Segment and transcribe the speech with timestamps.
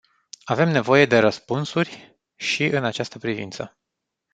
[0.45, 3.77] Avem nevoie de răspunsuri și în această privință.